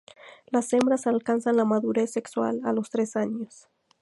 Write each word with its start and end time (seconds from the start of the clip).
Las 0.47 0.73
hembras 0.73 1.05
alcanzan 1.05 1.57
la 1.57 1.63
madurez 1.65 2.09
sexual 2.11 2.59
a 2.63 2.73
los 2.73 2.89
tres 2.89 3.15
años. 3.15 3.67